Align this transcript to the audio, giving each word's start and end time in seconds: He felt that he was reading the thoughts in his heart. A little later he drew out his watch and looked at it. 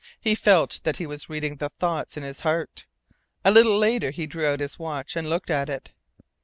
He 0.19 0.33
felt 0.33 0.81
that 0.83 0.97
he 0.97 1.05
was 1.05 1.29
reading 1.29 1.57
the 1.57 1.69
thoughts 1.69 2.17
in 2.17 2.23
his 2.23 2.39
heart. 2.39 2.87
A 3.45 3.51
little 3.51 3.77
later 3.77 4.09
he 4.09 4.25
drew 4.25 4.47
out 4.47 4.59
his 4.59 4.79
watch 4.79 5.15
and 5.15 5.29
looked 5.29 5.51
at 5.51 5.69
it. 5.69 5.91